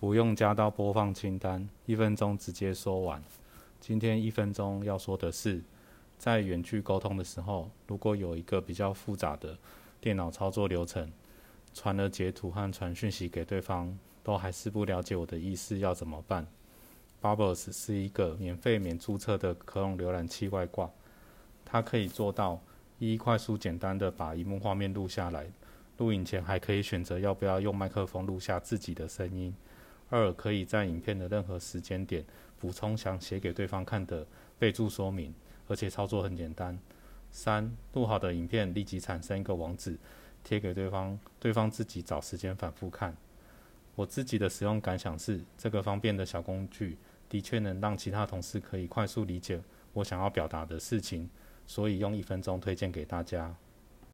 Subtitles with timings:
[0.00, 3.22] 不用加到播放清单，一分钟直接说完。
[3.80, 5.62] 今天一分钟要说的是，
[6.16, 9.58] 在远距沟通的时候，如果有一个比较复杂的
[10.00, 11.12] 电脑操作流程，
[11.74, 13.94] 传了截图和传讯息给对方，
[14.24, 16.46] 都还是不了解我的意思，要怎么办
[17.20, 20.90] ？Bubbles 是一个免费免注册的可用浏览器外挂，
[21.62, 22.58] 它可以做到
[22.98, 25.52] 一快速简单的把荧幕画面录下来，
[25.98, 29.54] 录影前还可以选择要不要用麦克风录下自己的声音。
[30.10, 32.22] 二可以在影片的任何时间点
[32.58, 34.26] 补充想写给对方看的
[34.58, 35.34] 备注说明，
[35.66, 36.78] 而且操作很简单。
[37.32, 39.96] 三录好的影片立即产生一个网址。
[40.42, 43.14] 贴给对方，对方自己找时间反复看。
[43.94, 46.96] 我自己的使用感想是，这个方便的小工具
[47.28, 49.60] 的确能让其他同事可以快速理解
[49.92, 51.28] 我想要表达的事情，
[51.66, 53.54] 所以用一分钟推荐给大家。